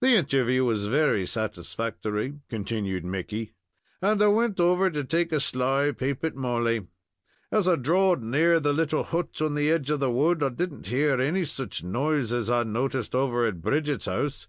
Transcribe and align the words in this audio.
"The 0.00 0.16
interview 0.16 0.64
was 0.64 0.88
very 0.88 1.24
satisfactory," 1.24 2.40
continued 2.48 3.04
Mickey, 3.04 3.52
"and 4.00 4.20
I 4.20 4.26
wint 4.26 4.58
over 4.58 4.90
to 4.90 5.04
take 5.04 5.30
a 5.30 5.38
sly 5.38 5.92
paap 5.92 6.24
at 6.24 6.34
Molly. 6.34 6.88
As 7.52 7.68
I 7.68 7.76
drawed 7.76 8.24
near 8.24 8.58
the 8.58 8.72
little 8.72 9.04
hut 9.04 9.40
on 9.40 9.54
the 9.54 9.70
edge 9.70 9.88
of 9.90 10.00
the 10.00 10.10
wood, 10.10 10.42
I 10.42 10.48
did 10.48 10.72
n't 10.72 10.86
hear 10.88 11.14
any 11.20 11.44
such 11.44 11.84
noise 11.84 12.32
as 12.32 12.50
I 12.50 12.64
noticed 12.64 13.14
over 13.14 13.46
at 13.46 13.62
Bridget's 13.62 14.06
house. 14.06 14.48